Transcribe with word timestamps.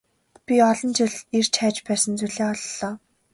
Би 0.45 0.55
олон 0.71 0.91
жил 0.97 1.13
эрж 1.37 1.49
хайж 1.57 1.77
байсан 1.87 2.13
зүйлээ 2.19 2.47
оллоо. 2.53 2.91